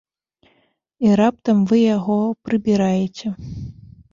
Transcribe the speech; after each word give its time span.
І 1.09 1.11
раптам 1.21 1.57
вы 1.73 1.77
яго 1.97 2.17
прыбіраеце. 2.49 3.27